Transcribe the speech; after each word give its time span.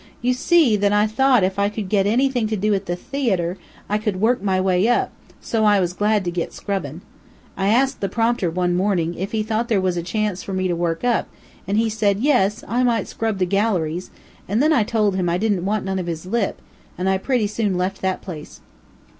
"You 0.19 0.33
see 0.33 0.75
that 0.77 0.91
I 0.91 1.05
thought 1.05 1.43
if 1.43 1.59
I 1.59 1.69
could 1.69 1.87
get 1.87 2.07
anything 2.07 2.47
to 2.47 2.55
do 2.55 2.73
at 2.73 2.87
the 2.87 2.95
theayter, 2.95 3.57
I 3.87 3.99
could 3.99 4.19
work 4.19 4.41
my 4.41 4.59
way 4.59 4.87
up, 4.87 5.11
so 5.39 5.63
I 5.63 5.79
was 5.79 5.93
glad 5.93 6.25
to 6.25 6.31
get 6.31 6.53
scrubbin'. 6.53 7.01
I 7.55 7.67
asked 7.67 8.01
the 8.01 8.09
prompter, 8.09 8.49
one 8.49 8.75
morning, 8.75 9.13
if 9.13 9.31
he 9.31 9.43
thought 9.43 9.67
there 9.67 9.79
was 9.79 9.97
a 9.97 10.01
chance 10.01 10.41
for 10.41 10.53
me 10.53 10.67
to 10.67 10.75
work 10.75 11.03
up, 11.03 11.27
and 11.67 11.77
he 11.77 11.87
said 11.87 12.19
yes, 12.19 12.63
I 12.67 12.81
might 12.81 13.07
scrub 13.09 13.37
the 13.37 13.45
galleries, 13.45 14.09
and 14.47 14.59
then 14.59 14.73
I 14.73 14.81
told 14.81 15.15
him 15.17 15.27
that 15.27 15.33
I 15.33 15.37
didn't 15.37 15.65
want 15.65 15.85
none 15.85 15.99
of 15.99 16.07
his 16.07 16.25
lip, 16.25 16.63
and 16.97 17.07
I 17.07 17.19
pretty 17.19 17.45
soon 17.45 17.77
left 17.77 18.01
that 18.01 18.23
place. 18.23 18.59